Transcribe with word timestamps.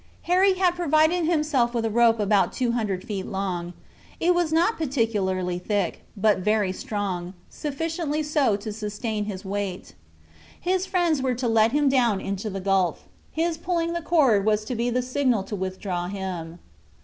Harry 0.23 0.55
had 0.55 0.73
provided 0.73 1.27
himself 1.27 1.75
with 1.75 1.85
a 1.85 1.89
rope 1.91 2.19
about 2.19 2.51
200 2.51 3.03
feet 3.03 3.27
long. 3.27 3.71
It 4.19 4.33
was 4.33 4.51
not 4.51 4.75
particularly 4.79 5.59
thick, 5.59 6.01
but 6.17 6.39
very 6.39 6.71
strong—sufficiently 6.71 8.23
so 8.23 8.55
to 8.55 8.73
sustain 8.73 9.25
his 9.25 9.45
weight. 9.45 9.93
His 10.59 10.87
friends 10.87 11.21
were 11.21 11.35
to 11.35 11.47
let 11.47 11.71
him 11.71 11.87
down 11.87 12.19
into 12.19 12.49
the 12.49 12.59
gulf, 12.59 13.01
and 13.35 13.45
his 13.45 13.59
pulling 13.59 13.93
the 13.93 14.01
cord 14.01 14.43
was 14.43 14.65
to 14.65 14.73
be 14.75 14.89
the 14.89 15.03
signal 15.03 15.43
to 15.43 15.55
withdraw 15.55 16.07
him. 16.07 16.57